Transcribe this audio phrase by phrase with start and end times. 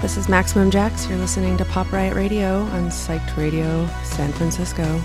[0.00, 1.06] This is Maximum Jax.
[1.06, 4.98] You're listening to Pop Riot Radio on Psyched Radio San Francisco.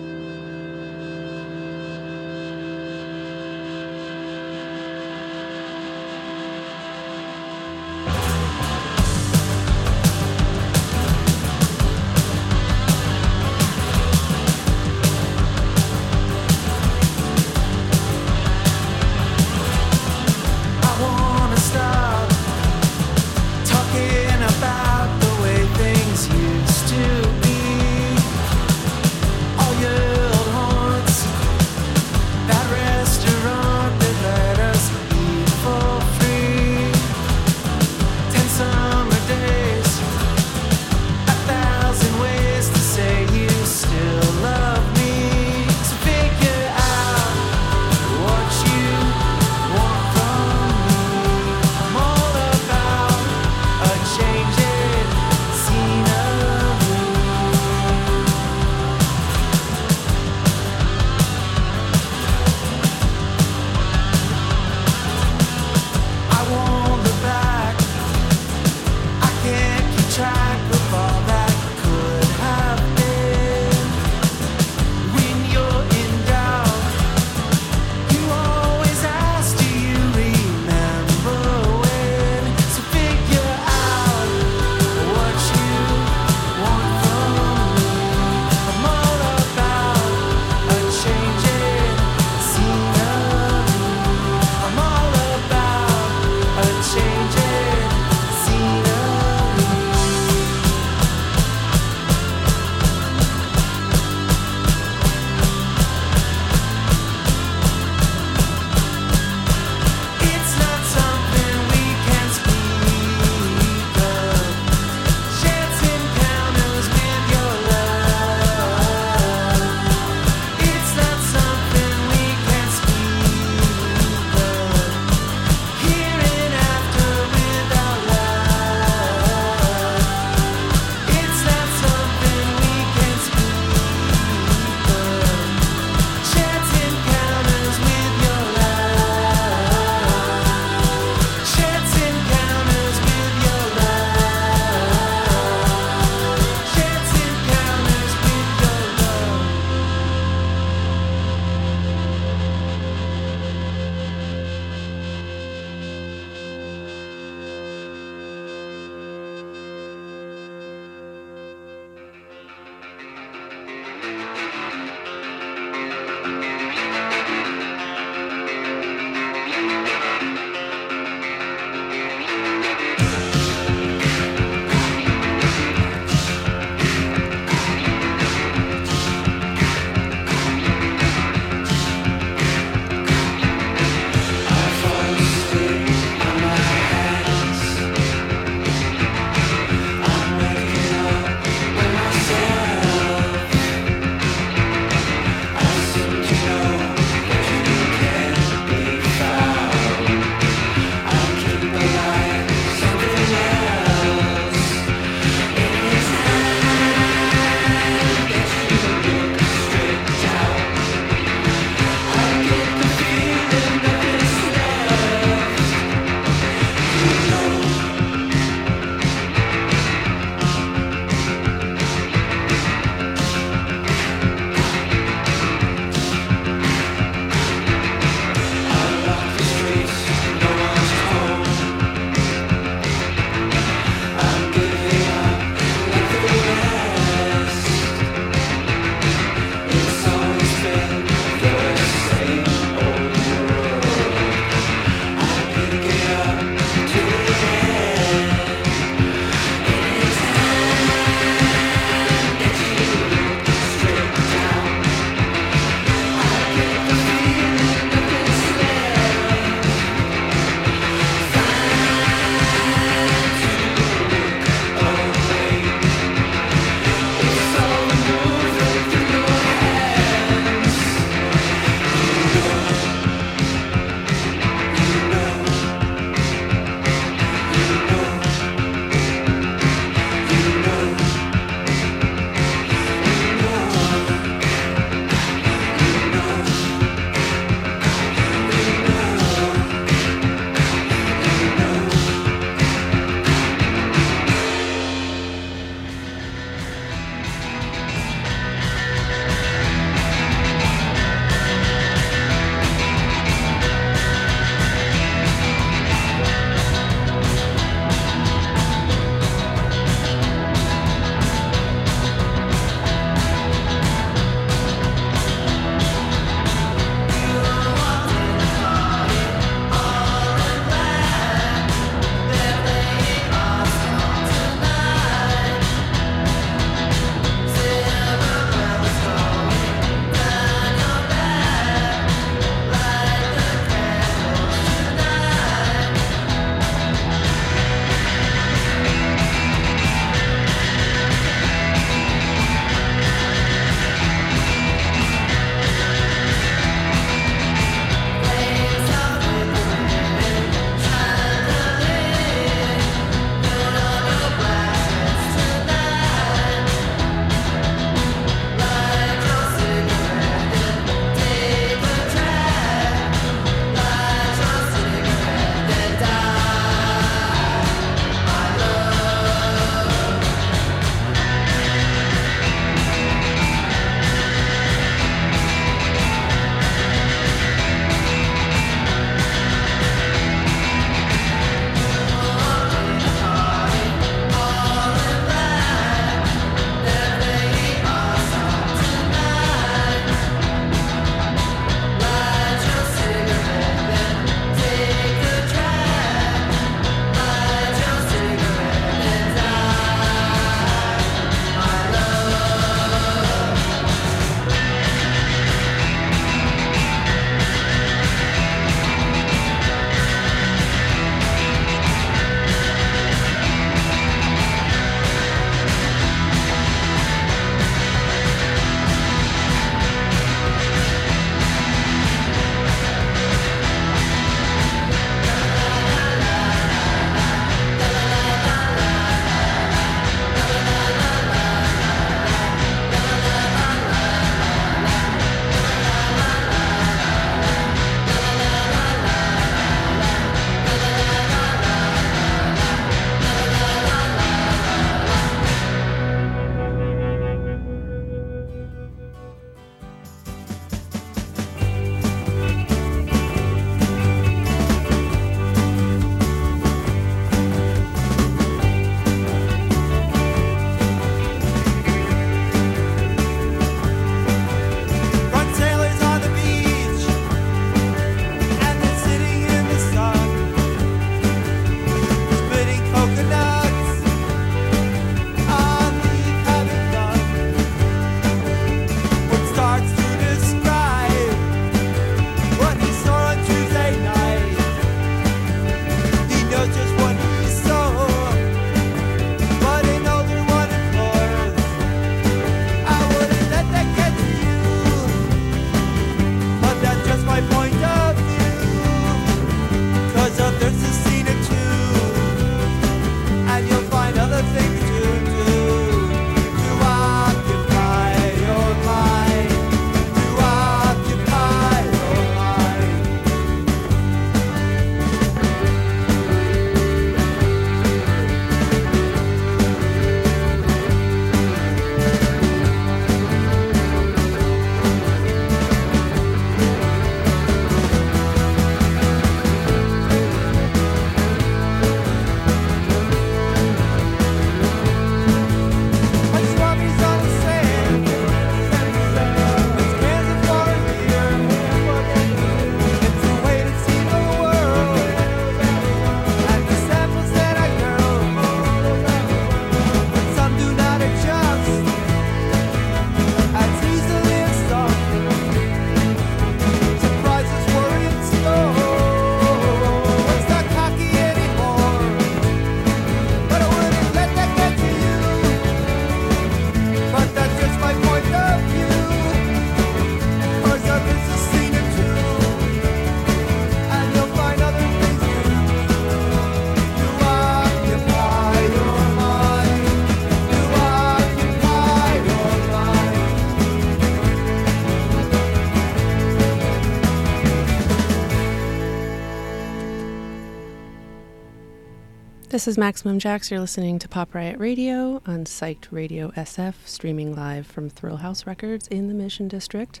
[592.56, 593.50] This is Maximum Jax.
[593.50, 598.46] You're listening to Pop Riot Radio on Psyched Radio SF, streaming live from Thrill House
[598.46, 600.00] Records in the Mission District.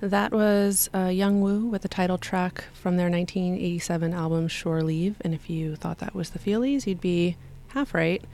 [0.00, 5.16] That was uh, Yung Wu with the title track from their 1987 album Shore Leave.
[5.20, 7.36] And if you thought that was the Feelies, you'd be
[7.68, 8.24] half right.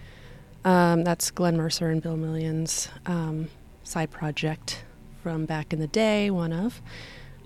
[0.64, 3.49] Um, that's Glenn Mercer and Bill Million's um,
[3.83, 4.85] side project
[5.25, 6.80] from back in the day, one of.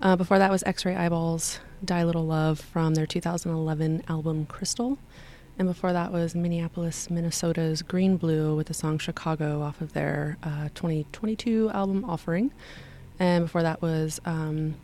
[0.03, 4.99] Uh, before that was X Ray Eyeballs, Die Little Love from their 2011 album Crystal.
[5.57, 10.37] And before that was Minneapolis, Minnesota's Green Blue with the song Chicago off of their
[10.43, 12.51] uh, 2022 album Offering.
[13.19, 14.75] And before that was um,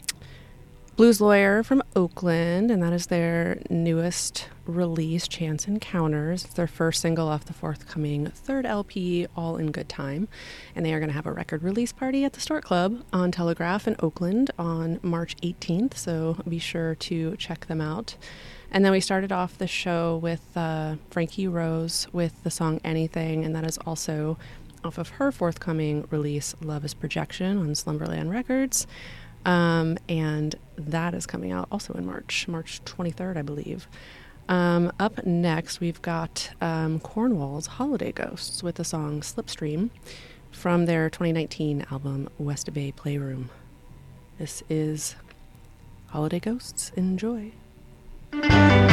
[0.95, 6.45] Blues Lawyer from Oakland, and that is their newest release, Chance Encounters.
[6.45, 10.27] It's their first single off the forthcoming third LP, All in Good Time.
[10.75, 13.31] And they are going to have a record release party at the Stork Club on
[13.31, 18.15] Telegraph in Oakland on March 18th, so be sure to check them out.
[18.71, 23.43] And then we started off the show with uh, Frankie Rose with the song Anything,
[23.43, 24.37] and that is also
[24.83, 28.87] off of her forthcoming release, Love is Projection, on Slumberland Records.
[29.45, 33.87] Um, and that is coming out also in March, March 23rd, I believe.
[34.47, 39.89] Um, up next, we've got um, Cornwall's Holiday Ghosts with the song Slipstream
[40.51, 43.49] from their 2019 album West Bay Playroom.
[44.37, 45.15] This is
[46.07, 46.91] Holiday Ghosts.
[46.95, 47.51] Enjoy.
[48.31, 48.90] Thank you.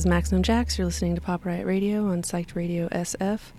[0.00, 0.78] Is Maximum Jax.
[0.78, 3.52] You're listening to Pop Riot Radio on Psyched Radio SF.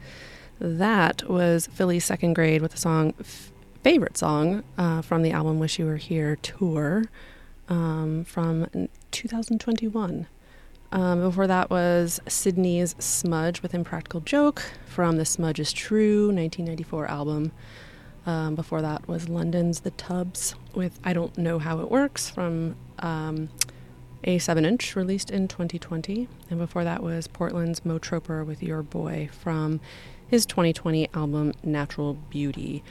[0.58, 3.52] That was Philly's second grade with the song f-
[3.84, 7.04] favorite song uh, from the album Wish You Were Here tour
[7.70, 10.26] um, from 2021.
[10.92, 17.06] Um, before that was Sydney's Smudge with Impractical Joke from the Smudge is True 1994
[17.06, 17.52] album.
[18.26, 22.78] Um, before that was London's The Tubs with I Don't Know How It Works from
[22.98, 23.50] um,
[24.24, 26.28] a 7 inch released in 2020.
[26.50, 29.80] And before that was Portland's Mo Troper with Your Boy from
[30.28, 32.84] his 2020 album Natural Beauty.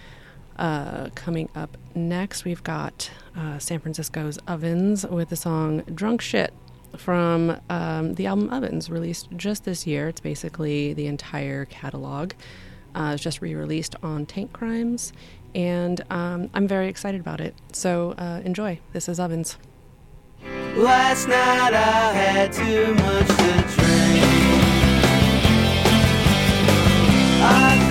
[0.59, 6.53] Uh, coming up next, we've got uh, San Francisco's Ovens with the song Drunk Shit
[6.97, 10.09] from um, the album Ovens, released just this year.
[10.09, 12.33] It's basically the entire catalog.
[12.95, 15.12] Uh, it's just re released on Tank Crimes,
[15.55, 17.55] and um, I'm very excited about it.
[17.73, 18.81] So uh, enjoy.
[18.93, 19.57] This is Ovens.
[20.76, 24.24] Last night I had too much to drink.
[27.42, 27.89] I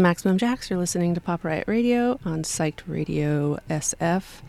[0.00, 0.70] Maximum Jax.
[0.70, 4.40] You're listening to Pop Riot Radio on Psyched Radio SF,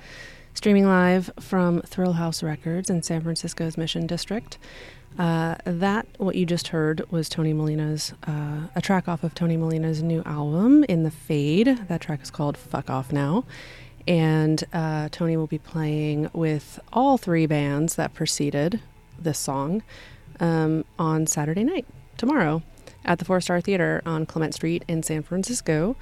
[0.53, 4.57] streaming live from Thrillhouse Records in San Francisco's Mission District.
[5.19, 9.57] Uh, that, what you just heard, was Tony Molina's, uh, a track off of Tony
[9.57, 11.67] Molina's new album, In the Fade.
[11.89, 13.43] That track is called Fuck Off Now.
[14.07, 18.79] And uh, Tony will be playing with all three bands that preceded
[19.19, 19.83] this song
[20.39, 21.85] um, on Saturday night,
[22.17, 22.63] tomorrow,
[23.05, 25.95] at the Four Star Theater on Clement Street in San Francisco.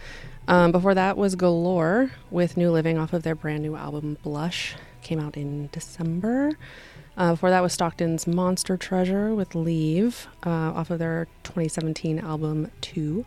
[0.47, 4.75] Um, before that was Galore with New Living off of their brand new album Blush.
[5.01, 6.57] Came out in December.
[7.15, 12.71] Uh, before that was Stockton's Monster Treasure with Leave uh, off of their 2017 album
[12.81, 13.25] Two.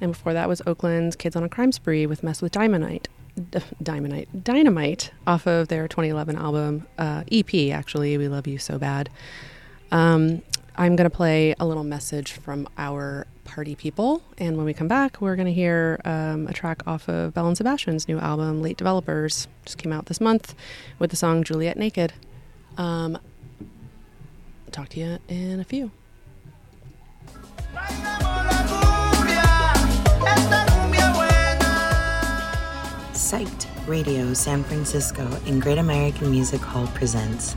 [0.00, 3.06] And before that was Oakland's Kids on a Crime Spree with Mess with Diamondite.
[3.82, 7.72] Dynamite, Dynamite, off of their 2011 album uh, EP.
[7.72, 9.08] Actually, we love you so bad.
[9.90, 10.42] Um,
[10.76, 14.88] I'm going to play a little message from our party people, and when we come
[14.88, 18.62] back, we're going to hear um, a track off of Belle and Sebastian's new album,
[18.62, 20.54] Late Developers, just came out this month,
[20.98, 22.12] with the song Juliet Naked.
[22.78, 23.18] Um,
[24.70, 25.90] talk to you in a few.
[33.12, 37.56] Psyched Radio San Francisco and Great American Music Hall presents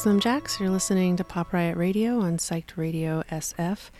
[0.00, 0.58] Maximum Jax.
[0.58, 3.90] You're listening to Pop Riot Radio on Psyched Radio SF.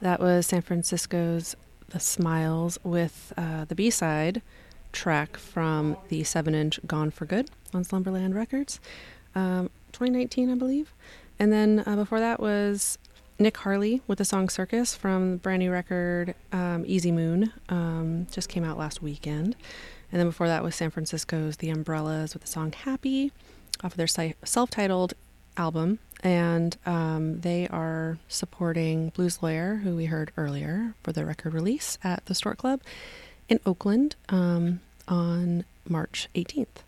[0.00, 1.56] That was San Francisco's
[1.88, 4.40] The Smiles with uh, the B side
[4.92, 8.78] track from the 7 inch Gone for Good on Slumberland Records,
[9.34, 10.94] um, 2019, I believe.
[11.40, 12.96] And then uh, before that was
[13.40, 18.28] Nick Harley with the song Circus from the brand new record um, Easy Moon, um,
[18.30, 19.56] just came out last weekend.
[20.12, 23.32] And then before that was San Francisco's The Umbrellas with the song Happy
[23.82, 25.14] off of their si- self-titled
[25.58, 31.54] album and um, they are supporting blues lawyer who we heard earlier for the record
[31.54, 32.80] release at the stork club
[33.48, 36.82] in oakland um, on march 18th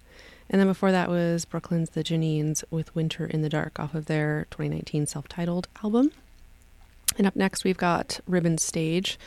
[0.49, 4.07] and then before that was brooklyn's the jeanines with winter in the dark off of
[4.07, 6.11] their 2019 self-titled album.
[7.17, 9.19] And up next we've got ribbon stage.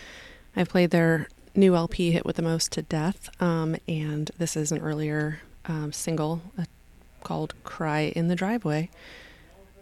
[0.55, 4.71] I've played their new lp hit with the most to death um, and this is
[4.71, 6.65] an earlier um, single a
[7.23, 8.89] called Cry in the Driveway.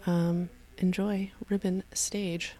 [0.06, 2.54] Um, enjoy Ribbon Stage.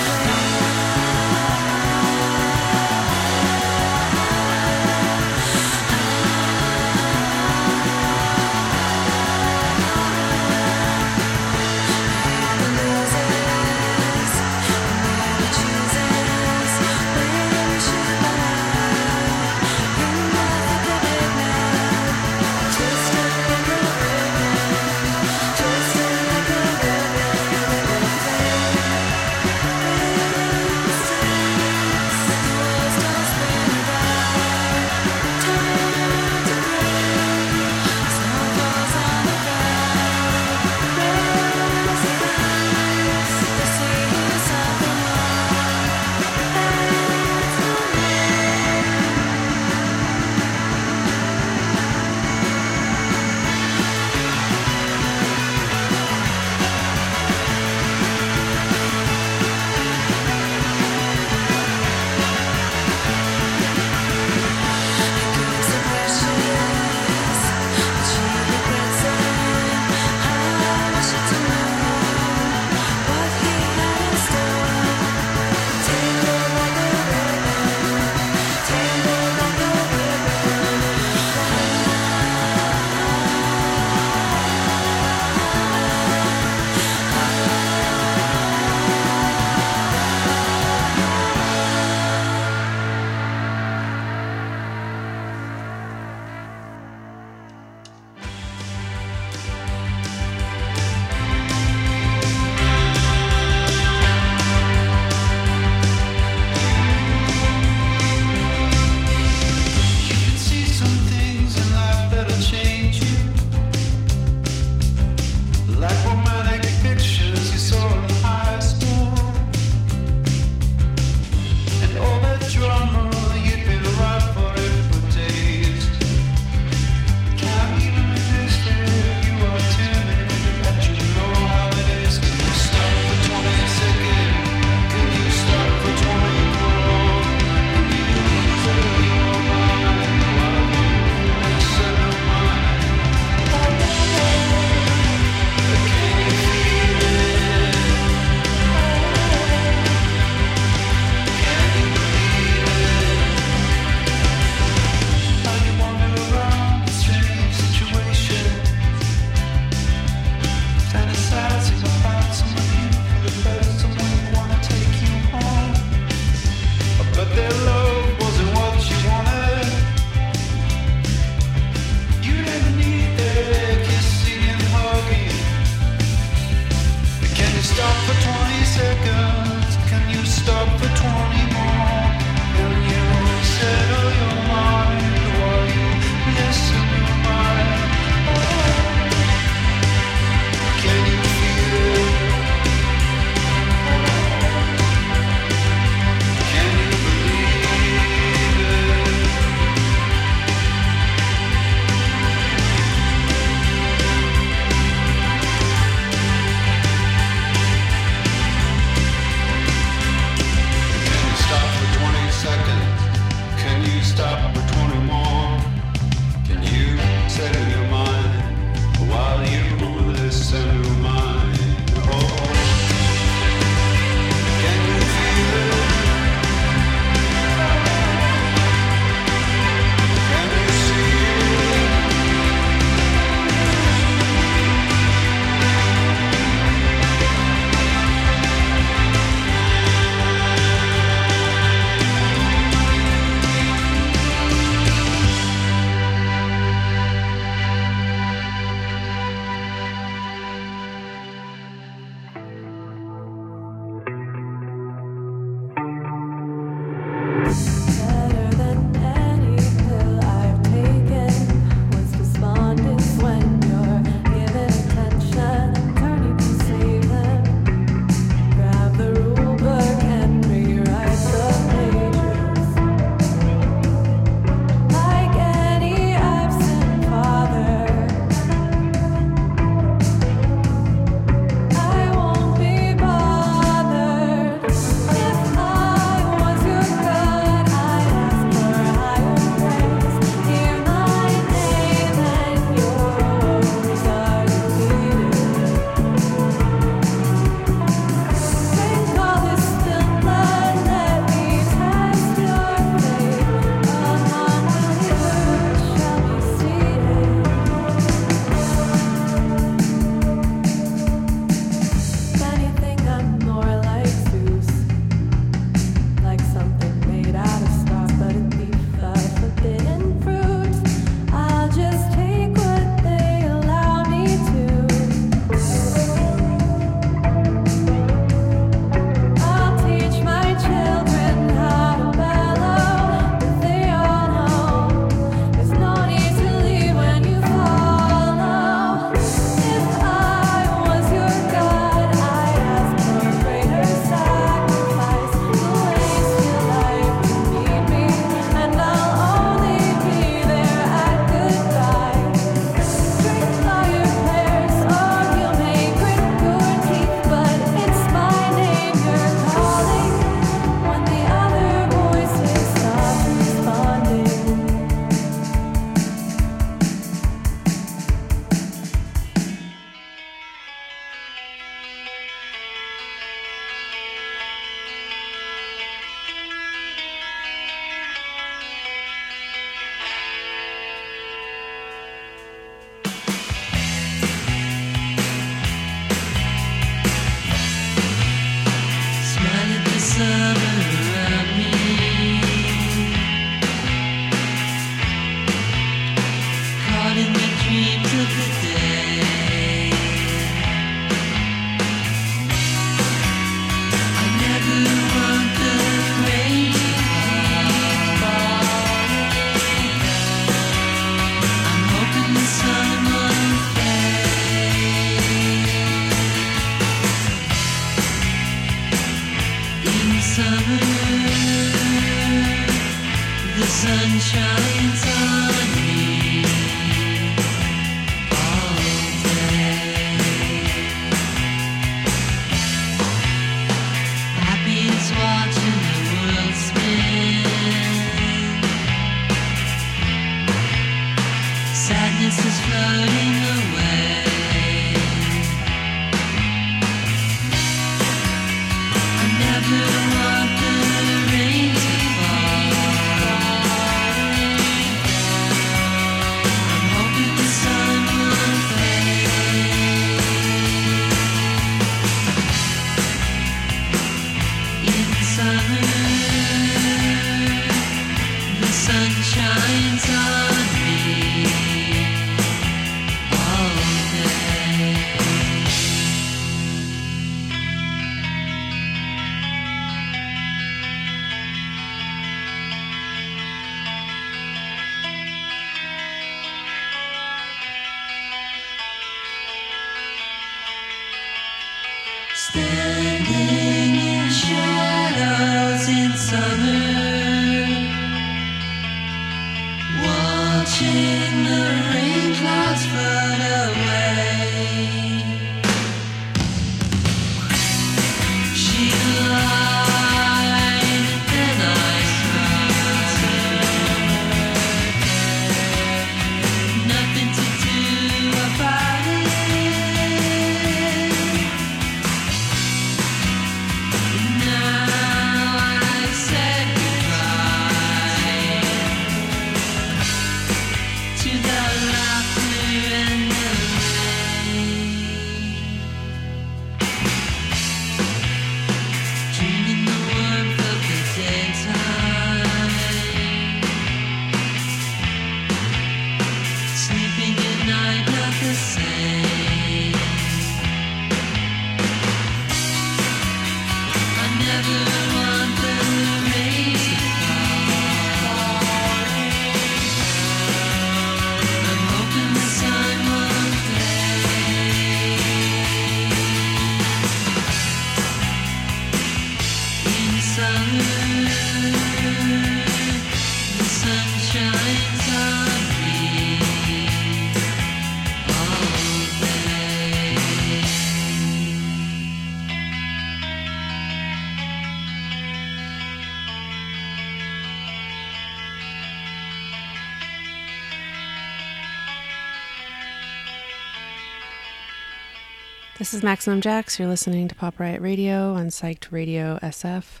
[596.06, 596.78] Maximum Jax.
[596.78, 600.00] You're listening to Pop Riot Radio on Psyched Radio SF,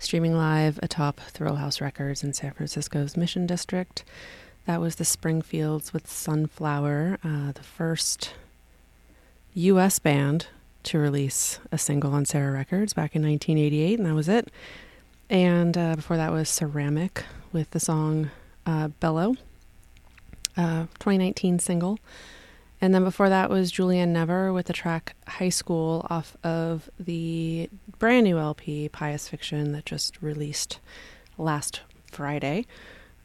[0.00, 4.02] streaming live atop Thrillhouse Records in San Francisco's Mission District.
[4.66, 8.34] That was the Springfields with Sunflower, uh, the first
[9.54, 10.00] U.S.
[10.00, 10.48] band
[10.82, 14.50] to release a single on Sarah Records back in 1988, and that was it.
[15.30, 18.32] And uh, before that was Ceramic with the song
[18.66, 19.36] uh, Bellow,
[20.56, 22.00] uh, 2019 single.
[22.84, 27.70] And then before that was Julianne Never with the track High School off of the
[27.98, 30.80] brand new LP Pious Fiction that just released
[31.38, 31.80] last
[32.12, 32.66] Friday.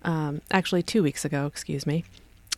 [0.03, 2.05] Um, actually, two weeks ago, excuse me.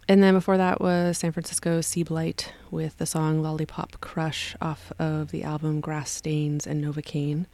[0.07, 4.93] And then before that was San Francisco Sea Blight with the song Lollipop Crush off
[4.99, 7.47] of the album Grass Stains and Novocaine.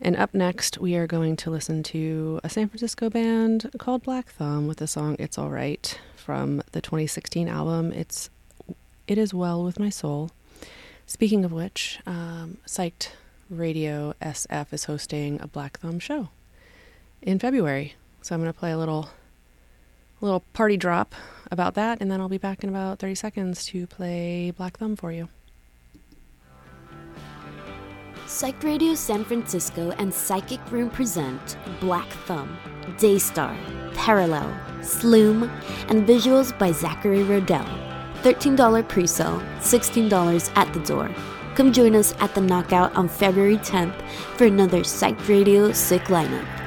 [0.00, 4.28] And up next, we are going to listen to a San Francisco band called Black
[4.30, 8.30] Thumb with the song It's Alright from the 2016 album It's
[9.08, 10.30] It Is Well With My Soul.
[11.06, 13.10] Speaking of which, um, Psyched
[13.50, 16.28] Radio SF is hosting a Black Thumb show
[17.20, 17.94] in February.
[18.22, 19.10] So I'm going to play a little
[20.20, 21.16] little party drop
[21.50, 24.94] about that and then I'll be back in about 30 seconds to play Black Thumb
[24.94, 25.28] for you.
[28.26, 32.56] Psych Radio San Francisco and Psychic Room present Black Thumb,
[32.98, 33.54] Daystar,
[33.94, 35.50] Parallel, Sloom,
[35.88, 37.91] and visuals by Zachary Rodell.
[38.22, 41.10] $13 pre sale, $16 at the door.
[41.54, 44.00] Come join us at the Knockout on February 10th
[44.36, 46.61] for another Psych Radio Sick lineup.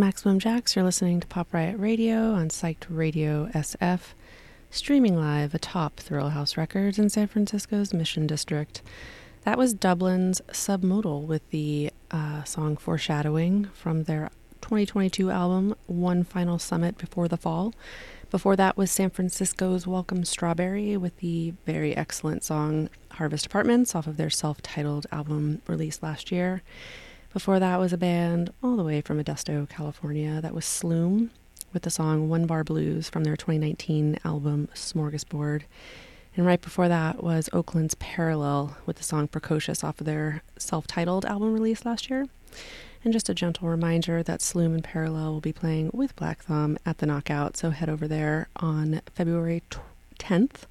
[0.00, 0.74] Maximum Jax.
[0.74, 4.14] You're listening to Pop Riot Radio on Psyched Radio SF,
[4.70, 8.80] streaming live atop Thrillhouse Records in San Francisco's Mission District.
[9.42, 14.30] That was Dublin's Submodal with the uh, song Foreshadowing from their
[14.62, 17.74] 2022 album One Final Summit Before the Fall.
[18.30, 24.06] Before that was San Francisco's Welcome Strawberry with the very excellent song Harvest Apartments off
[24.06, 26.62] of their self titled album released last year.
[27.32, 30.40] Before that was a band all the way from Modesto, California.
[30.40, 31.30] That was Sloom
[31.72, 35.62] with the song One Bar Blues from their 2019 album Smorgasbord.
[36.36, 40.88] And right before that was Oakland's Parallel with the song Precocious off of their self
[40.88, 42.26] titled album released last year.
[43.04, 46.78] And just a gentle reminder that Sloom and Parallel will be playing with Black Thumb
[46.84, 49.78] at the Knockout, so head over there on February tw-
[50.18, 50.62] 10th.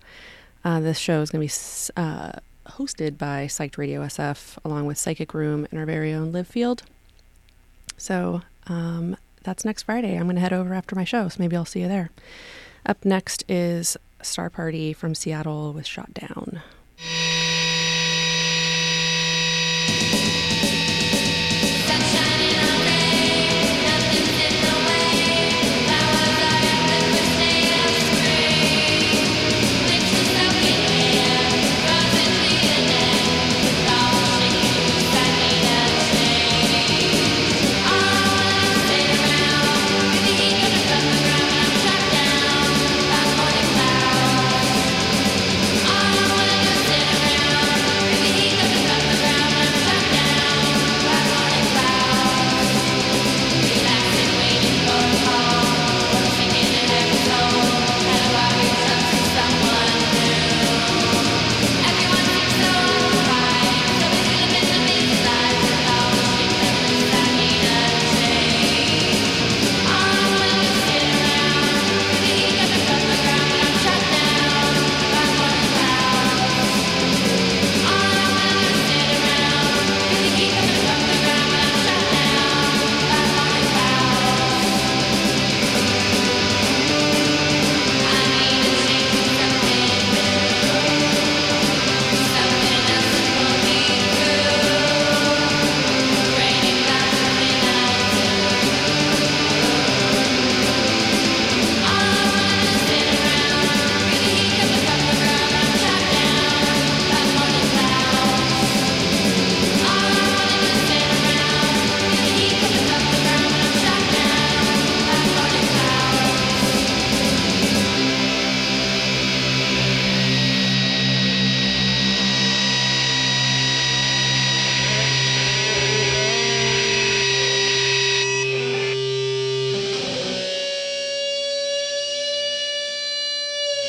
[0.65, 2.33] Uh, this show is going to be uh,
[2.77, 6.83] hosted by Psyched Radio SF along with Psychic Room and our very own Live Field.
[7.97, 10.15] So um, that's next Friday.
[10.15, 12.11] I'm going to head over after my show, so maybe I'll see you there.
[12.85, 16.61] Up next is Star Party from Seattle with Shot Down.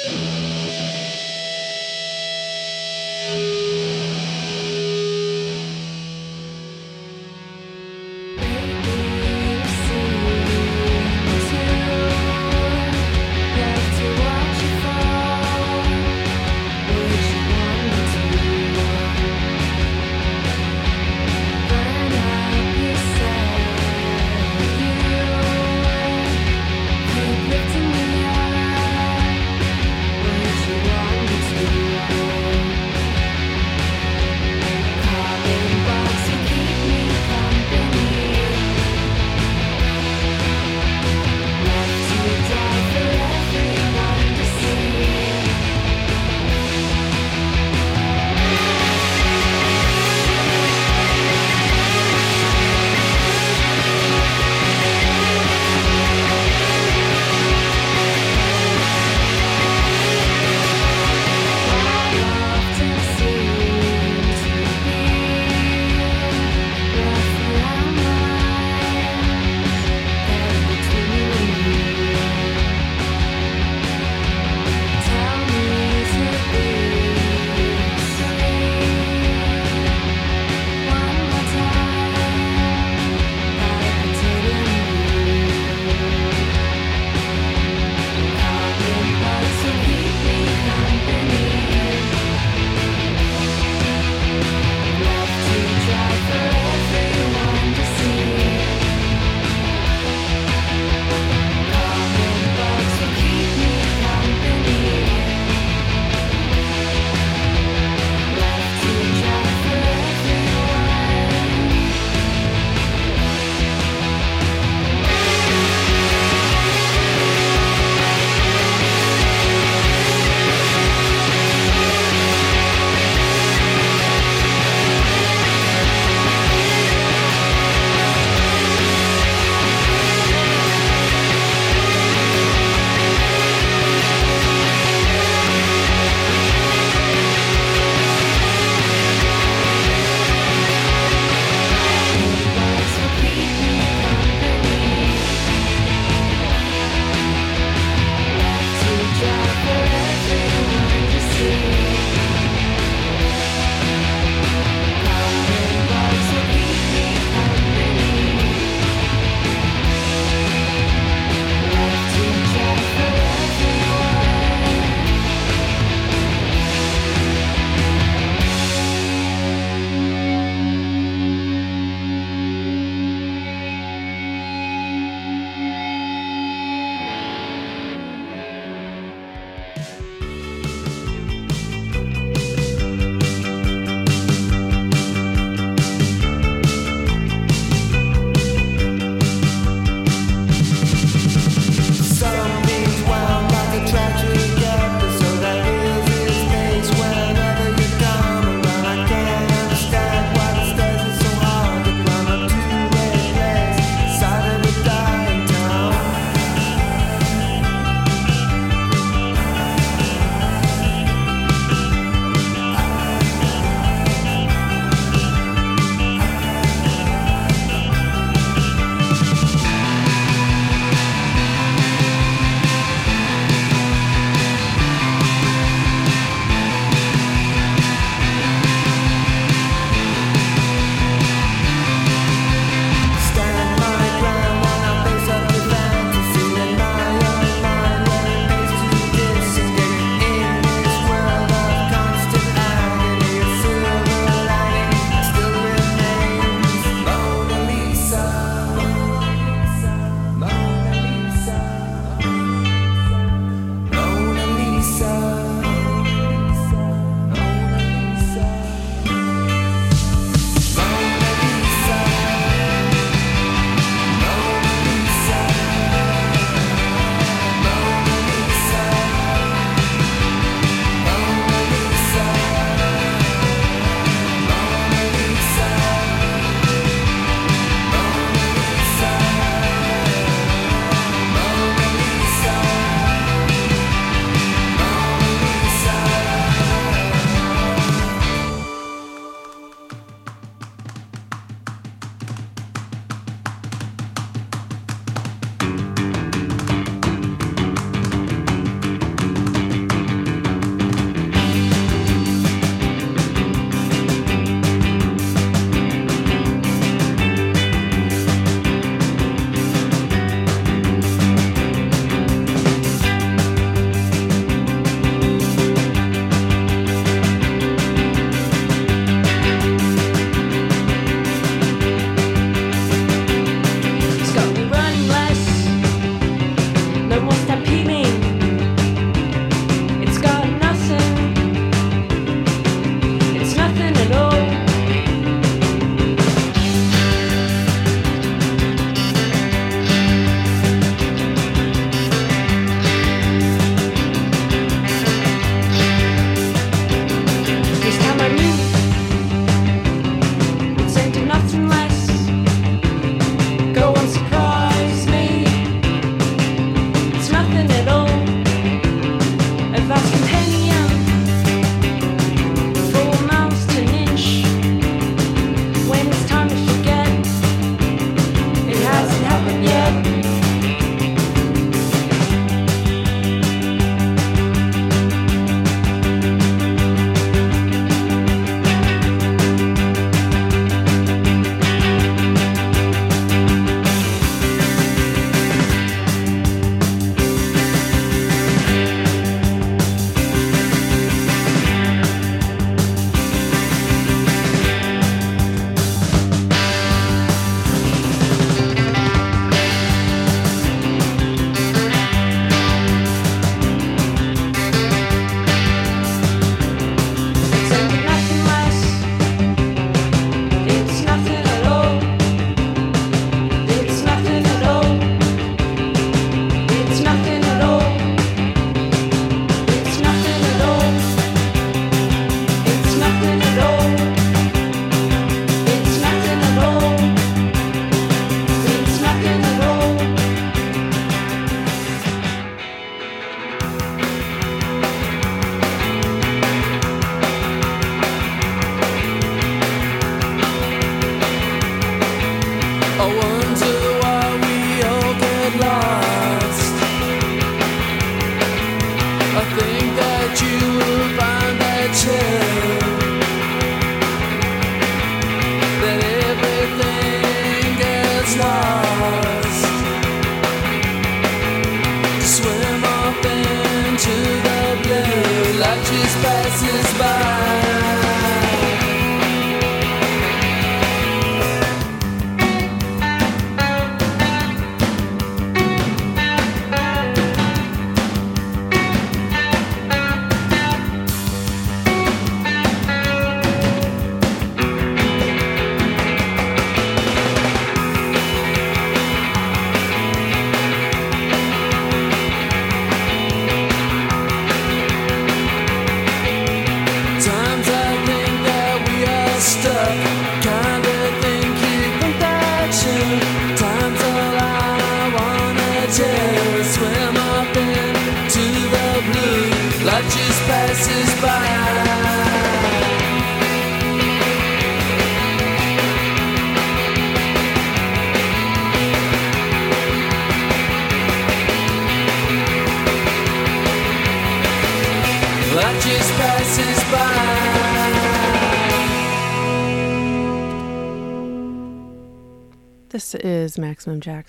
[0.03, 0.40] Keep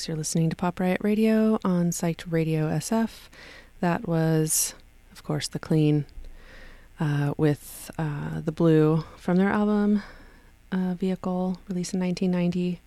[0.07, 3.29] You're listening to Pop Riot Radio on Psyched Radio SF.
[3.81, 4.73] That was,
[5.11, 6.05] of course, The Clean
[6.99, 10.01] uh, with uh, The Blue from their album
[10.71, 12.79] uh, Vehicle, released in 1990.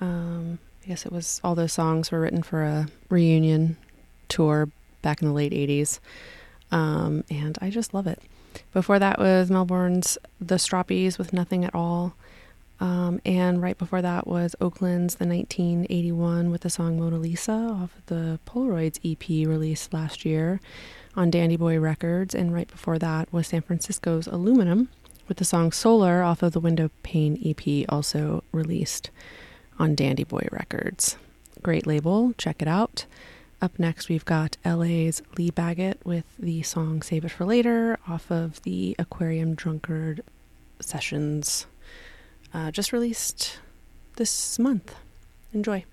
[0.00, 3.76] Um, I guess it was all those songs were written for a reunion
[4.28, 4.70] tour
[5.02, 5.98] back in the late 80s.
[6.72, 8.22] Um, and I just love it.
[8.72, 12.14] Before that was Melbourne's The Stroppies with Nothing at All.
[12.80, 17.94] Um, and right before that was Oakland's the 1981 with the song Mona Lisa off
[17.96, 20.60] of the Polaroids EP released last year
[21.14, 22.34] on Dandy Boy Records.
[22.34, 24.88] And right before that was San Francisco's Aluminum
[25.28, 29.10] with the song Solar off of the Window Pane EP, also released
[29.78, 31.16] on Dandy Boy Records.
[31.62, 33.04] Great label, check it out.
[33.62, 38.30] Up next, we've got LA's Lee Baggett with the song Save It for Later off
[38.30, 40.22] of the Aquarium Drunkard
[40.80, 41.66] Sessions
[42.52, 43.58] uh, just released
[44.16, 44.94] this month.
[45.52, 45.84] Enjoy.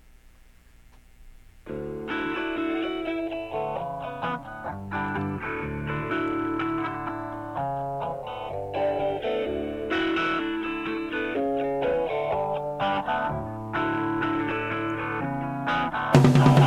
[16.28, 16.57] Who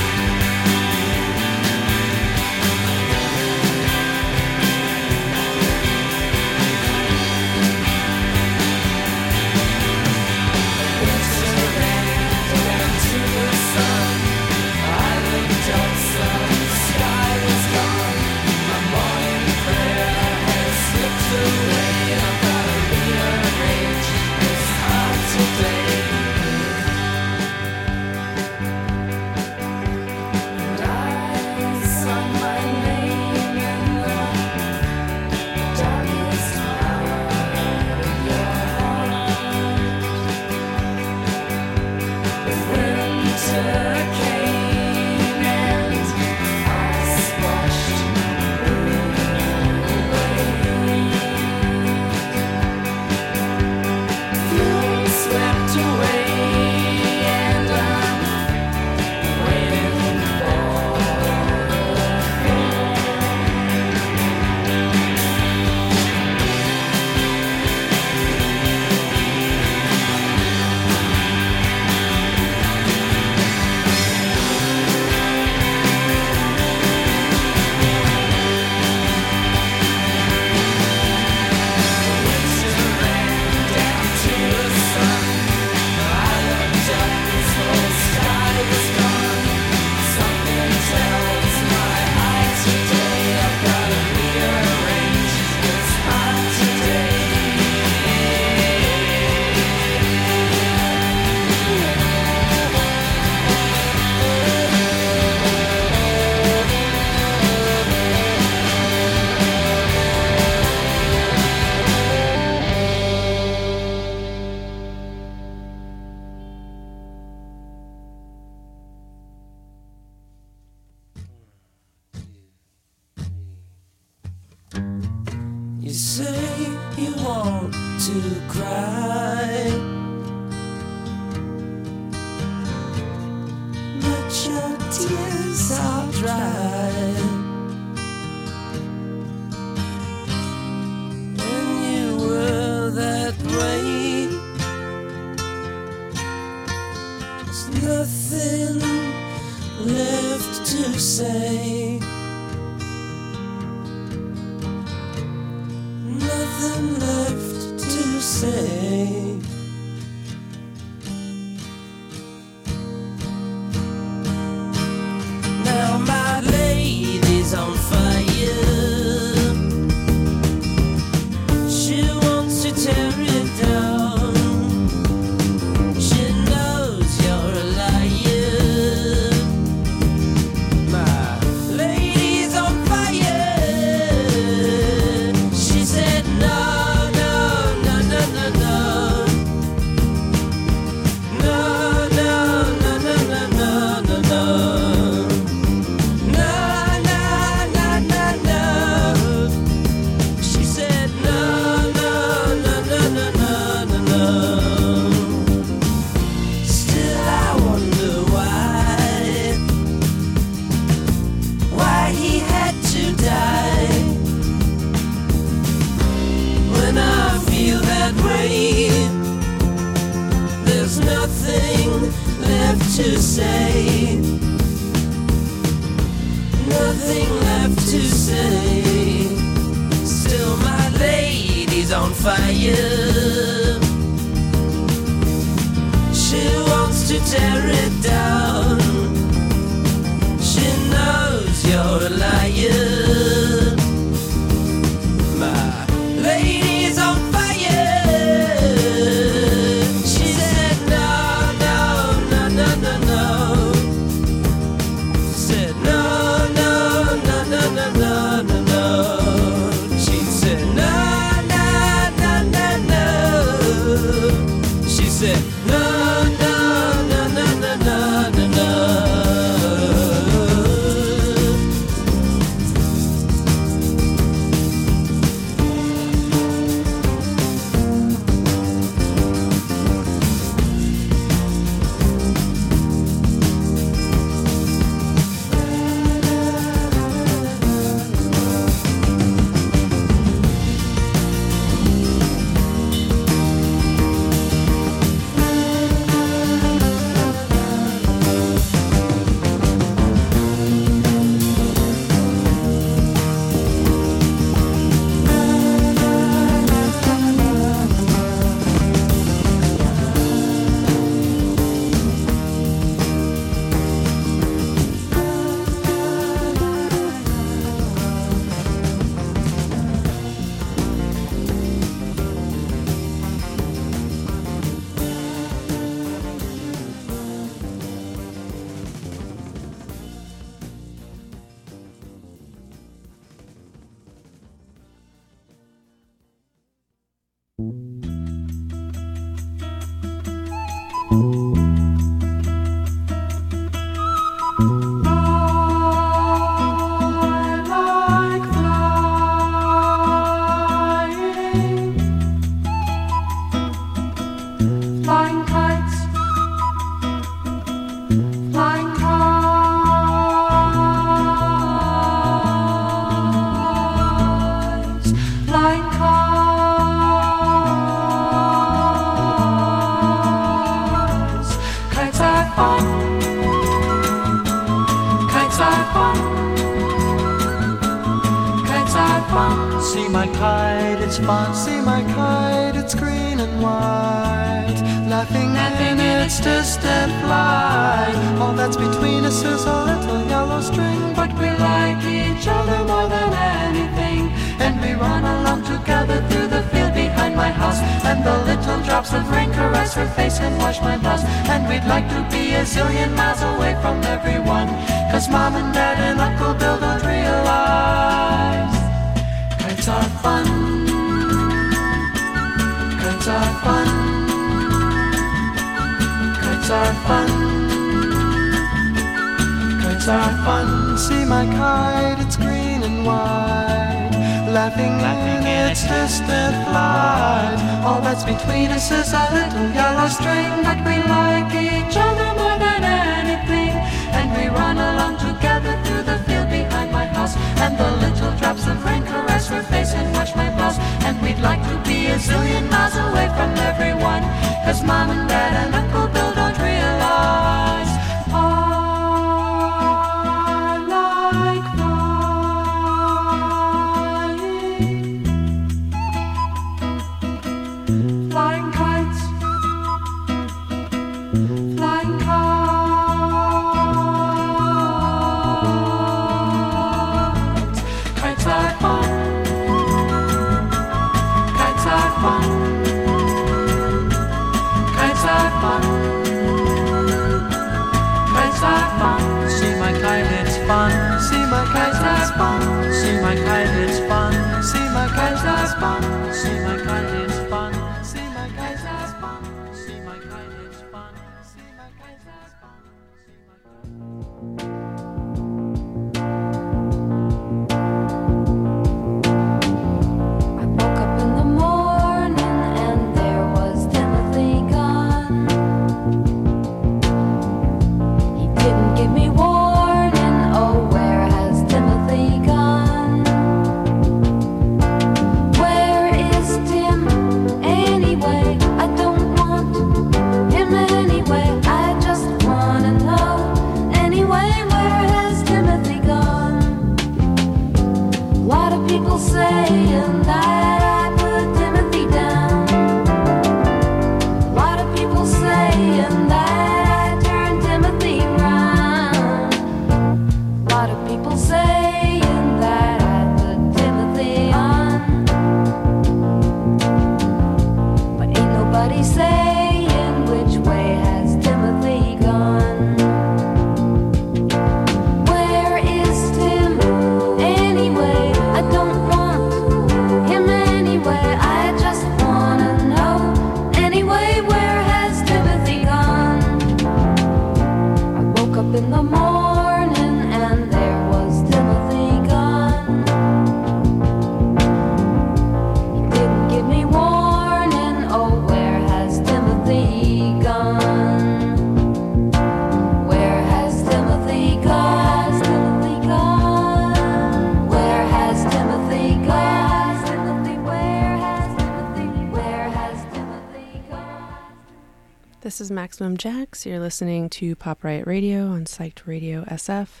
[595.62, 596.66] is Maximum Jax.
[596.66, 600.00] You're listening to Pop Riot Radio on Psyched Radio SF,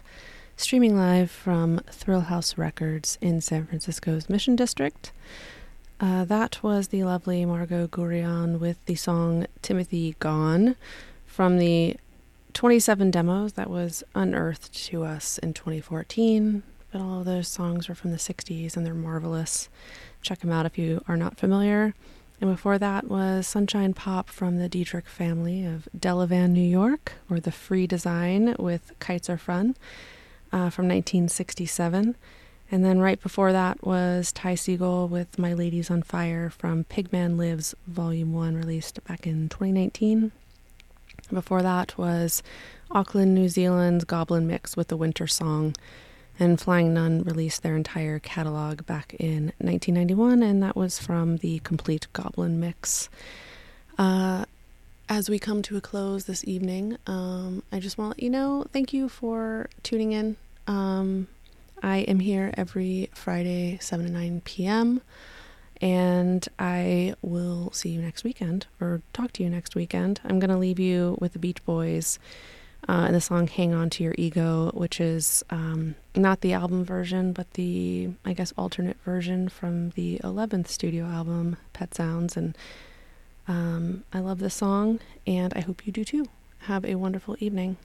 [0.56, 5.12] streaming live from Thrillhouse Records in San Francisco's Mission District.
[6.00, 10.74] Uh, that was the lovely Margo Guryan with the song Timothy Gone
[11.26, 11.96] from the
[12.54, 16.64] 27 demos that was unearthed to us in 2014.
[16.90, 19.68] But all of those songs were from the 60s and they're marvelous.
[20.22, 21.94] Check them out if you are not familiar.
[22.42, 27.38] And before that was Sunshine Pop from the Dedrick family of Delevan, New York, or
[27.38, 29.76] the Free Design with Kites Are Fun
[30.52, 32.16] uh, from 1967.
[32.68, 37.38] And then right before that was Ty Segall with My Ladies on Fire from Pigman
[37.38, 40.32] Lives Volume 1, released back in 2019.
[41.32, 42.42] Before that was
[42.90, 45.76] Auckland, New Zealand's Goblin Mix with the Winter Song.
[46.42, 51.60] And Flying Nun released their entire catalog back in 1991, and that was from the
[51.60, 53.08] Complete Goblin Mix.
[53.96, 54.44] Uh,
[55.08, 58.30] as we come to a close this evening, um, I just want to let you
[58.30, 60.36] know thank you for tuning in.
[60.66, 61.28] Um,
[61.80, 65.00] I am here every Friday, 7 to 9 p.m.,
[65.80, 70.20] and I will see you next weekend or talk to you next weekend.
[70.24, 72.18] I'm going to leave you with the Beach Boys
[72.88, 76.84] uh, and the song Hang On to Your Ego, which is um, not the album
[76.84, 82.36] version, but the, I guess, alternate version from the 11th studio album, Pet Sounds.
[82.36, 82.56] And
[83.46, 86.26] um, I love this song, and I hope you do too.
[86.60, 87.76] Have a wonderful evening.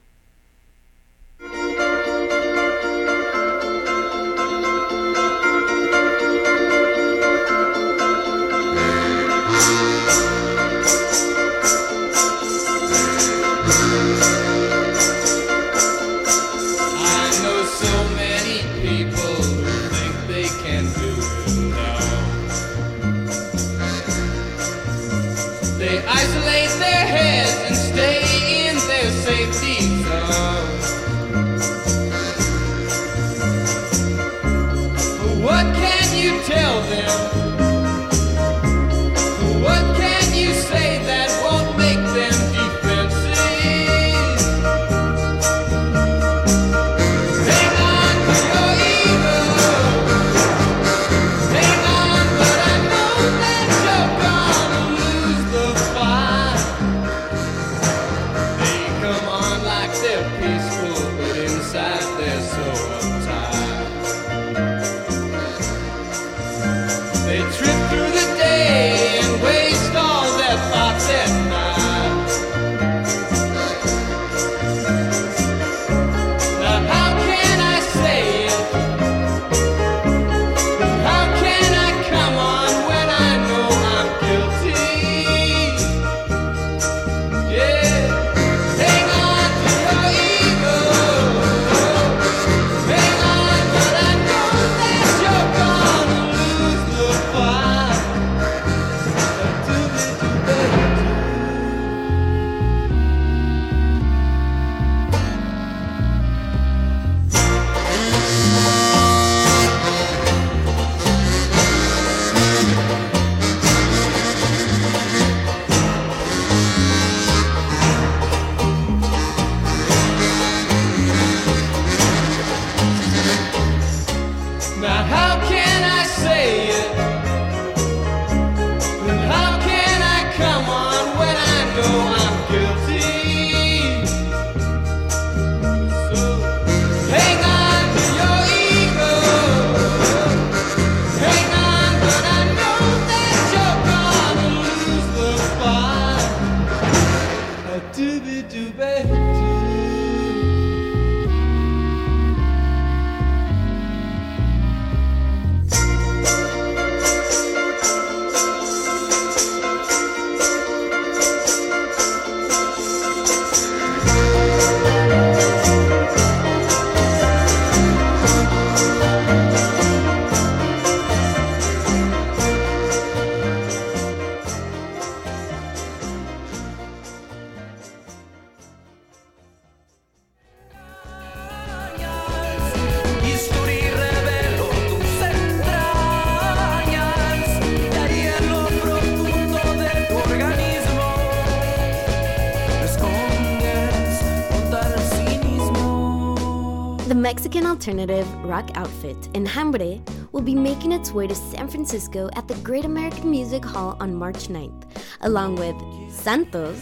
[201.18, 204.84] Way to San Francisco at the Great American Music Hall on March 9th,
[205.22, 205.74] along with
[206.12, 206.78] Santos,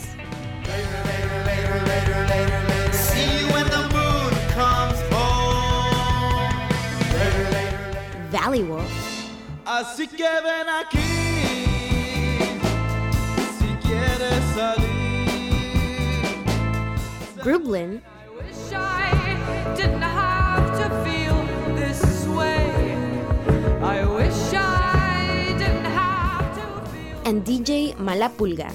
[2.92, 6.68] See you when the moon comes home.
[8.30, 8.92] Valley Wolf,
[9.64, 11.08] Así que ven aquí
[13.58, 14.96] si quieres salir.
[17.42, 18.02] Grublin,
[27.26, 28.70] and DJ Malapulga.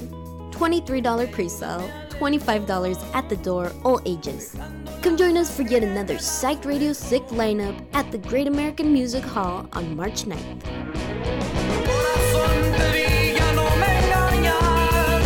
[0.51, 4.55] $23 pre-sale, $25 at the door, all ages.
[5.01, 9.23] Come join us for yet another Psych Radio Sick lineup at the Great American Music
[9.23, 10.61] Hall on March 9th.
[11.87, 15.23] Corazón te vi, ya no me engañas.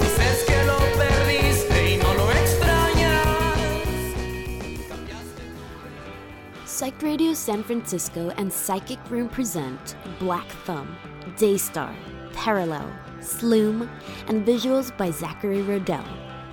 [0.00, 3.28] Dices que lo perdiste y no lo extrañas.
[6.66, 10.88] Psyched Radio San Francisco and Psychic Room present Black Thumb,
[11.36, 11.94] Daystar,
[12.32, 12.90] Parallel,
[13.20, 13.88] Sloom,
[14.28, 16.04] and visuals by Zachary Rodell.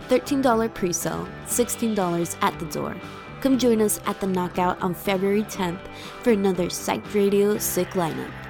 [0.10, 2.96] $13 pre sale, $16 at the door.
[3.42, 5.80] Come join us at the Knockout on February 10th
[6.24, 8.49] for another Psyched Radio Sick lineup.